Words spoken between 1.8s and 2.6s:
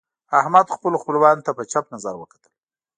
نظر وکتل.